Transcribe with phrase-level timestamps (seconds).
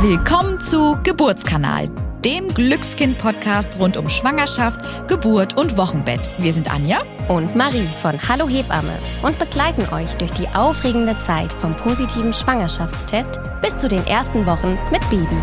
[0.00, 1.88] Willkommen zu Geburtskanal,
[2.22, 6.30] dem Glückskind-Podcast rund um Schwangerschaft, Geburt und Wochenbett.
[6.36, 11.58] Wir sind Anja und Marie von Hallo Hebamme und begleiten euch durch die aufregende Zeit
[11.62, 15.40] vom positiven Schwangerschaftstest bis zu den ersten Wochen mit Baby.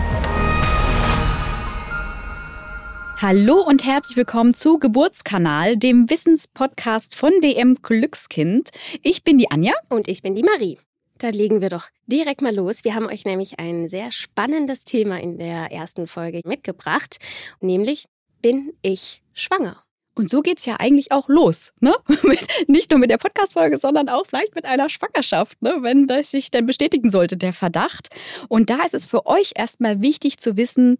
[3.19, 8.69] Hallo und herzlich willkommen zu Geburtskanal, dem Wissenspodcast von DM Glückskind.
[9.01, 10.77] Ich bin die Anja und ich bin die Marie.
[11.23, 12.83] Da legen wir doch direkt mal los.
[12.83, 17.15] Wir haben euch nämlich ein sehr spannendes Thema in der ersten Folge mitgebracht,
[17.61, 18.07] nämlich
[18.41, 19.81] bin ich schwanger?
[20.15, 21.95] Und so geht's ja eigentlich auch los, ne?
[22.23, 25.77] Mit, nicht nur mit der Podcast-Folge, sondern auch vielleicht mit einer Schwangerschaft, ne?
[25.79, 28.09] Wenn das sich dann bestätigen sollte, der Verdacht.
[28.49, 30.97] Und da ist es für euch erstmal wichtig zu wissen,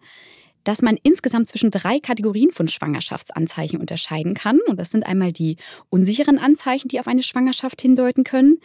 [0.63, 4.61] dass man insgesamt zwischen drei Kategorien von Schwangerschaftsanzeichen unterscheiden kann.
[4.67, 5.57] Und das sind einmal die
[5.89, 8.59] unsicheren Anzeichen, die auf eine Schwangerschaft hindeuten können.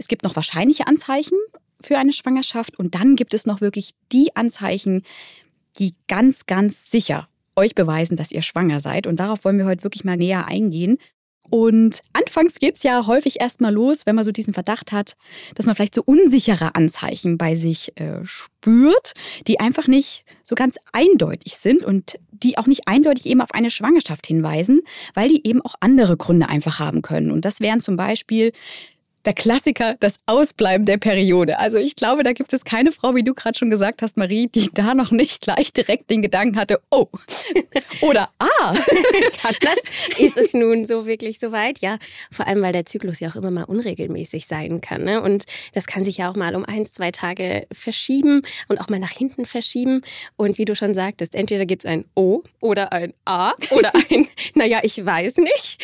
[0.00, 1.36] Es gibt noch wahrscheinliche Anzeichen
[1.78, 5.02] für eine Schwangerschaft und dann gibt es noch wirklich die Anzeichen,
[5.78, 9.06] die ganz, ganz sicher euch beweisen, dass ihr schwanger seid.
[9.06, 10.96] Und darauf wollen wir heute wirklich mal näher eingehen.
[11.50, 15.16] Und anfangs geht es ja häufig erstmal los, wenn man so diesen Verdacht hat,
[15.54, 19.12] dass man vielleicht so unsichere Anzeichen bei sich äh, spürt,
[19.48, 23.68] die einfach nicht so ganz eindeutig sind und die auch nicht eindeutig eben auf eine
[23.68, 24.80] Schwangerschaft hinweisen,
[25.12, 27.32] weil die eben auch andere Gründe einfach haben können.
[27.32, 28.52] Und das wären zum Beispiel
[29.24, 31.58] der Klassiker, das Ausbleiben der Periode.
[31.58, 34.48] Also ich glaube, da gibt es keine Frau, wie du gerade schon gesagt hast, Marie,
[34.48, 37.06] die da noch nicht gleich direkt den Gedanken hatte, oh,
[38.00, 38.74] oder ah,
[39.60, 41.80] das ist es nun so wirklich so weit?
[41.80, 41.98] Ja,
[42.30, 45.04] vor allem, weil der Zyklus ja auch immer mal unregelmäßig sein kann.
[45.04, 45.20] Ne?
[45.20, 48.98] Und das kann sich ja auch mal um ein, zwei Tage verschieben und auch mal
[48.98, 50.02] nach hinten verschieben.
[50.36, 54.28] Und wie du schon sagtest, entweder gibt es ein O oder ein A oder ein,
[54.54, 55.78] naja, ich weiß nicht.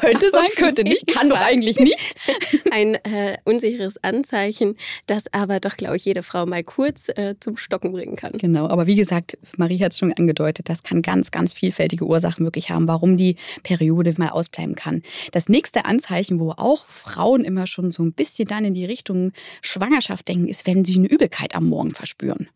[0.00, 1.98] könnte sein, könnte nicht, kann doch eigentlich nicht.
[2.70, 7.56] ein äh, unsicheres Anzeichen, das aber doch, glaube ich, jede Frau mal kurz äh, zum
[7.56, 8.32] Stocken bringen kann.
[8.32, 12.44] Genau, aber wie gesagt, Marie hat es schon angedeutet, das kann ganz, ganz vielfältige Ursachen
[12.44, 15.02] wirklich haben, warum die Periode mal ausbleiben kann.
[15.32, 19.32] Das nächste Anzeichen, wo auch Frauen immer schon so ein bisschen dann in die Richtung
[19.62, 22.48] Schwangerschaft denken, ist, wenn sie eine Übelkeit am Morgen verspüren.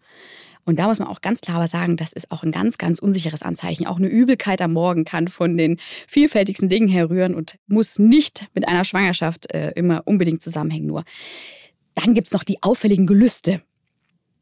[0.64, 3.42] Und da muss man auch ganz klar sagen, das ist auch ein ganz, ganz unsicheres
[3.42, 3.86] Anzeichen.
[3.86, 8.66] Auch eine Übelkeit am Morgen kann von den vielfältigsten Dingen herrühren und muss nicht mit
[8.66, 10.86] einer Schwangerschaft äh, immer unbedingt zusammenhängen.
[10.86, 11.04] Nur
[11.94, 13.62] dann gibt es noch die auffälligen Gelüste.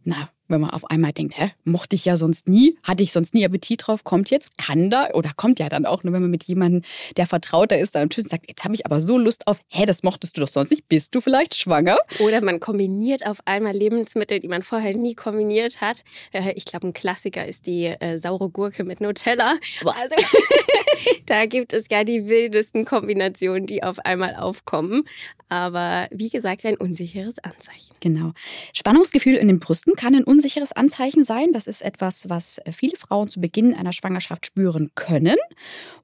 [0.04, 3.34] Na, wenn man auf einmal denkt, hä, mochte ich ja sonst nie, hatte ich sonst
[3.34, 6.30] nie Appetit drauf, kommt jetzt, kann da oder kommt ja dann auch, nur wenn man
[6.30, 6.82] mit jemandem,
[7.16, 9.86] der vertrauter ist, dann am Tisch sagt, jetzt habe ich aber so Lust auf, hä,
[9.86, 11.98] das mochtest du doch sonst nicht, bist du vielleicht schwanger?
[12.20, 16.04] Oder man kombiniert auf einmal Lebensmittel, die man vorher nie kombiniert hat.
[16.32, 19.56] Äh, ich glaube, ein Klassiker ist die äh, saure Gurke mit Nutella.
[19.84, 20.14] Also,
[21.26, 25.04] da gibt es ja die wildesten Kombinationen, die auf einmal aufkommen.
[25.48, 27.94] Aber wie gesagt, ein unsicheres Anzeichen.
[28.00, 28.32] Genau.
[28.72, 31.52] Spannungsgefühl in den Brüsten kann ein unsicheres Anzeichen sein.
[31.52, 35.36] Das ist etwas, was viele Frauen zu Beginn einer Schwangerschaft spüren können.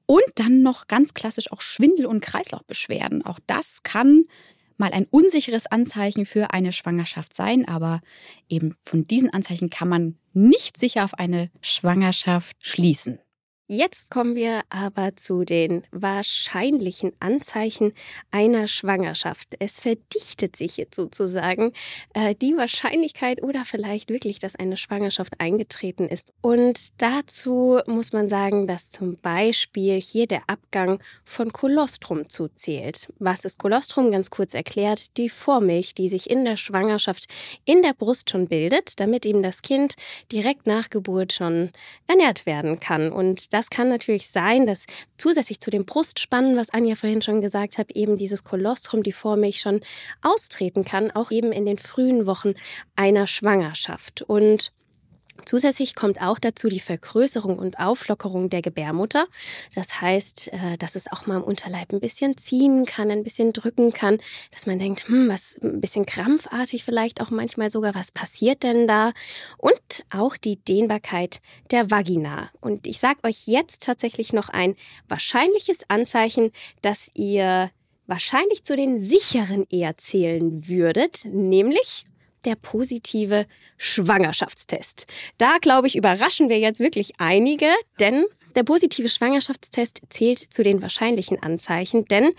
[0.05, 3.25] Und dann noch ganz klassisch auch Schwindel- und Kreislaufbeschwerden.
[3.25, 4.25] Auch das kann
[4.77, 8.01] mal ein unsicheres Anzeichen für eine Schwangerschaft sein, aber
[8.47, 13.17] eben von diesen Anzeichen kann man nicht sicher auf eine Schwangerschaft schließen.
[13.71, 17.93] Jetzt kommen wir aber zu den wahrscheinlichen Anzeichen
[18.31, 19.49] einer Schwangerschaft.
[19.59, 21.73] Es verdichtet sich jetzt sozusagen
[22.15, 26.33] äh, die Wahrscheinlichkeit oder vielleicht wirklich, dass eine Schwangerschaft eingetreten ist.
[26.41, 33.13] Und dazu muss man sagen, dass zum Beispiel hier der Abgang von Kolostrum zuzählt.
[33.19, 34.09] Was ist Kolostrum?
[34.11, 37.27] Ganz kurz erklärt, die Vormilch, die sich in der Schwangerschaft
[37.65, 39.93] in der Brust schon bildet, damit eben das Kind
[40.31, 41.69] direkt nach Geburt schon
[42.07, 43.11] ernährt werden kann.
[43.11, 44.85] Und das kann natürlich sein, dass
[45.17, 49.59] zusätzlich zu dem Brustspannen, was Anja vorhin schon gesagt hat, eben dieses Kolostrum, die Vormilch
[49.59, 49.81] schon
[50.21, 52.53] austreten kann, auch eben in den frühen Wochen
[52.95, 54.21] einer Schwangerschaft.
[54.21, 54.71] Und
[55.45, 59.25] Zusätzlich kommt auch dazu die Vergrößerung und Auflockerung der Gebärmutter.
[59.75, 63.53] Das heißt, äh, dass es auch mal im Unterleib ein bisschen ziehen kann, ein bisschen
[63.53, 64.19] drücken kann,
[64.51, 68.87] dass man denkt, hm, was ein bisschen krampfartig vielleicht auch manchmal sogar, was passiert denn
[68.87, 69.11] da?
[69.57, 71.39] Und auch die Dehnbarkeit
[71.71, 72.49] der Vagina.
[72.61, 74.75] Und ich sage euch jetzt tatsächlich noch ein
[75.07, 76.51] wahrscheinliches Anzeichen,
[76.81, 77.71] dass ihr
[78.09, 82.05] wahrscheinlich zu den sicheren eher zählen würdet, nämlich
[82.45, 83.45] der positive
[83.77, 85.07] Schwangerschaftstest.
[85.37, 87.67] Da, glaube ich, überraschen wir jetzt wirklich einige,
[87.99, 88.25] denn
[88.55, 92.31] der positive Schwangerschaftstest zählt zu den wahrscheinlichen Anzeichen, denn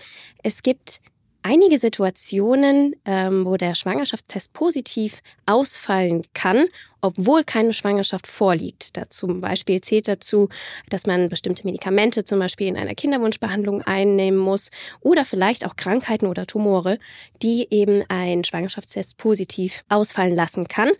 [0.43, 0.99] es gibt
[1.43, 6.65] einige Situationen, ähm, wo der Schwangerschaftstest positiv ausfallen kann,
[7.01, 8.95] obwohl keine Schwangerschaft vorliegt.
[8.95, 10.49] Da zum Beispiel zählt dazu,
[10.89, 14.69] dass man bestimmte Medikamente zum Beispiel in einer Kinderwunschbehandlung einnehmen muss
[15.01, 16.99] oder vielleicht auch Krankheiten oder Tumore,
[17.41, 20.91] die eben ein Schwangerschaftstest positiv ausfallen lassen kann.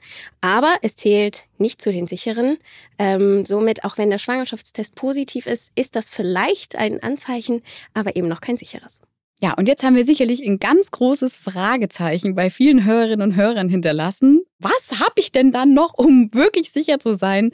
[0.41, 2.57] Aber es zählt nicht zu den sicheren.
[2.97, 7.61] Ähm, somit, auch wenn der Schwangerschaftstest positiv ist, ist das vielleicht ein Anzeichen,
[7.93, 9.01] aber eben noch kein sicheres.
[9.43, 13.69] Ja, und jetzt haben wir sicherlich ein ganz großes Fragezeichen bei vielen Hörerinnen und Hörern
[13.69, 14.43] hinterlassen.
[14.59, 17.51] Was habe ich denn dann noch, um wirklich sicher zu sein,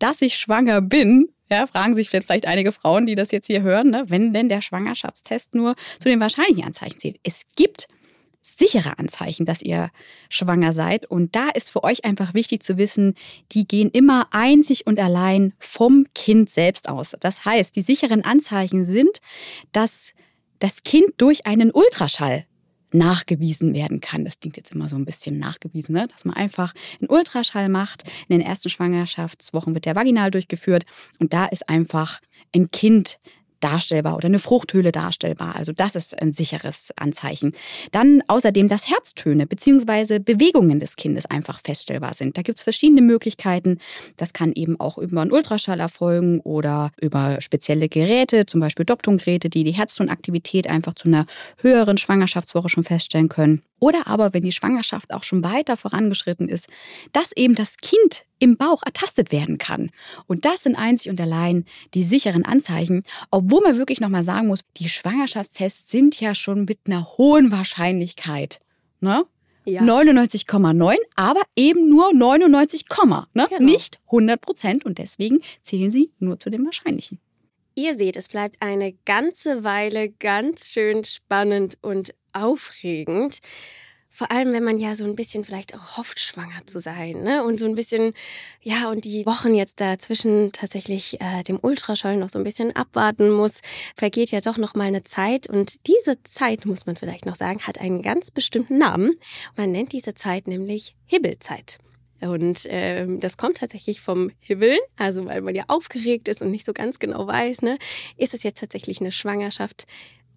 [0.00, 1.28] dass ich schwanger bin?
[1.48, 4.04] Ja, fragen sich vielleicht einige Frauen, die das jetzt hier hören, ne?
[4.08, 7.20] wenn denn der Schwangerschaftstest nur zu den wahrscheinlichen Anzeichen zählt.
[7.22, 7.86] Es gibt
[8.42, 9.90] sichere Anzeichen, dass ihr
[10.28, 11.06] schwanger seid.
[11.06, 13.14] Und da ist für euch einfach wichtig zu wissen,
[13.52, 17.14] die gehen immer einzig und allein vom Kind selbst aus.
[17.20, 19.20] Das heißt, die sicheren Anzeichen sind,
[19.70, 20.14] dass
[20.58, 22.46] das Kind durch einen Ultraschall
[22.92, 24.24] nachgewiesen werden kann.
[24.24, 26.08] Das klingt jetzt immer so ein bisschen nachgewiesen, ne?
[26.08, 28.04] dass man einfach einen Ultraschall macht.
[28.28, 30.84] In den ersten Schwangerschaftswochen wird der vaginal durchgeführt
[31.18, 32.20] und da ist einfach
[32.54, 33.20] ein Kind
[33.60, 35.56] darstellbar oder eine Fruchthöhle darstellbar.
[35.56, 37.52] Also das ist ein sicheres Anzeichen.
[37.92, 40.18] Dann außerdem, dass Herztöne bzw.
[40.18, 42.36] Bewegungen des Kindes einfach feststellbar sind.
[42.36, 43.78] Da gibt es verschiedene Möglichkeiten.
[44.16, 49.50] Das kann eben auch über einen Ultraschall erfolgen oder über spezielle Geräte, zum Beispiel Doptunggeräte,
[49.50, 51.26] die die Herztonaktivität einfach zu einer
[51.60, 53.62] höheren Schwangerschaftswoche schon feststellen können.
[53.80, 56.68] Oder aber, wenn die Schwangerschaft auch schon weiter vorangeschritten ist,
[57.12, 59.90] dass eben das Kind im Bauch ertastet werden kann.
[60.26, 61.64] Und das sind einzig und allein
[61.94, 63.02] die sicheren Anzeichen,
[63.48, 68.60] obwohl man wirklich nochmal sagen muss, die Schwangerschaftstests sind ja schon mit einer hohen Wahrscheinlichkeit.
[69.00, 69.24] Ne?
[69.64, 69.80] Ja.
[69.80, 72.84] 99,9, aber eben nur 99,
[73.32, 73.46] ne?
[73.48, 73.64] Genau.
[73.64, 77.20] nicht 100 Prozent und deswegen zählen sie nur zu den wahrscheinlichen.
[77.74, 83.38] Ihr seht, es bleibt eine ganze Weile ganz schön spannend und aufregend.
[84.10, 87.44] Vor allem, wenn man ja so ein bisschen vielleicht auch hofft, schwanger zu sein, ne?
[87.44, 88.14] Und so ein bisschen,
[88.62, 93.30] ja, und die Wochen jetzt dazwischen tatsächlich äh, dem Ultraschall noch so ein bisschen abwarten
[93.30, 93.60] muss,
[93.94, 95.48] vergeht ja doch noch mal eine Zeit.
[95.48, 99.18] Und diese Zeit, muss man vielleicht noch sagen, hat einen ganz bestimmten Namen.
[99.56, 101.78] Man nennt diese Zeit nämlich Hibbelzeit.
[102.20, 106.66] Und ähm, das kommt tatsächlich vom Hibbeln, also weil man ja aufgeregt ist und nicht
[106.66, 107.78] so ganz genau weiß, ne,
[108.16, 109.86] ist es jetzt tatsächlich eine Schwangerschaft,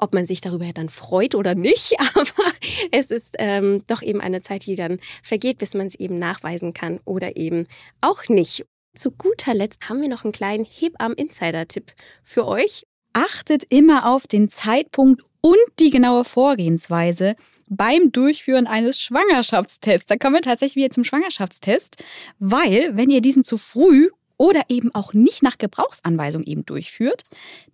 [0.02, 2.52] ob man sich darüber dann freut oder nicht, aber
[2.92, 6.74] es ist ähm, doch eben eine Zeit, die dann vergeht, bis man es eben nachweisen
[6.74, 7.68] kann oder eben
[8.02, 8.66] auch nicht.
[8.94, 11.94] Zu guter Letzt haben wir noch einen kleinen Hebammen-Insider-Tipp
[12.24, 12.84] für euch.
[13.14, 17.36] Achtet immer auf den Zeitpunkt und die genaue Vorgehensweise
[17.70, 20.08] beim Durchführen eines Schwangerschaftstests.
[20.08, 22.04] Da kommen wir tatsächlich wieder zum Schwangerschaftstest,
[22.40, 27.24] weil wenn ihr diesen zu früh oder eben auch nicht nach Gebrauchsanweisung eben durchführt,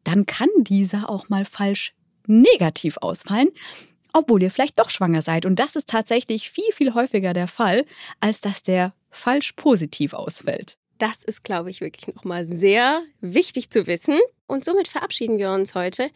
[0.03, 1.94] dann kann dieser auch mal falsch
[2.27, 3.50] negativ ausfallen,
[4.13, 5.45] obwohl ihr vielleicht doch schwanger seid.
[5.45, 7.85] Und das ist tatsächlich viel, viel häufiger der Fall,
[8.19, 10.77] als dass der falsch positiv ausfällt.
[10.97, 14.18] Das ist, glaube ich, wirklich nochmal sehr wichtig zu wissen.
[14.47, 16.09] Und somit verabschieden wir uns heute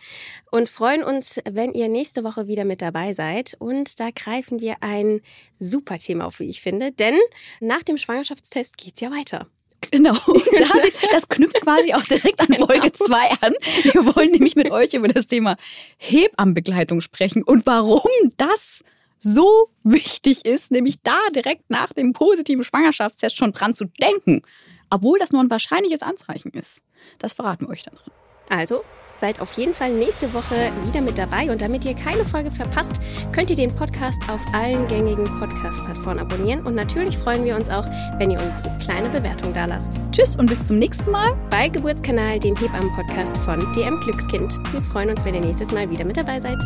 [0.52, 3.56] und freuen uns, wenn ihr nächste Woche wieder mit dabei seid.
[3.60, 5.22] Und da greifen wir ein
[5.60, 6.92] super Thema auf, wie ich finde.
[6.92, 7.16] Denn
[7.60, 9.48] nach dem Schwangerschaftstest geht es ja weiter.
[9.92, 10.14] Genau.
[11.12, 12.66] Das knüpft quasi auch direkt an genau.
[12.66, 13.54] Folge 2 an.
[13.84, 15.58] Wir wollen nämlich mit euch über das Thema
[15.98, 18.84] Hebammenbegleitung sprechen und warum das
[19.20, 24.42] so wichtig ist, nämlich da direkt nach dem positiven Schwangerschaftstest schon dran zu denken,
[24.90, 26.82] obwohl das nur ein wahrscheinliches Anzeichen ist.
[27.20, 28.14] Das verraten wir euch dann drin.
[28.50, 28.84] Also
[29.22, 32.96] Seid auf jeden Fall nächste Woche wieder mit dabei und damit ihr keine Folge verpasst,
[33.32, 37.86] könnt ihr den Podcast auf allen gängigen Podcast-Plattformen abonnieren und natürlich freuen wir uns auch,
[38.18, 40.00] wenn ihr uns eine kleine Bewertung da lasst.
[40.12, 44.58] Tschüss und bis zum nächsten Mal bei Geburtskanal, dem Hebammen-Podcast von DM Glückskind.
[44.72, 46.58] Wir freuen uns, wenn ihr nächstes Mal wieder mit dabei seid.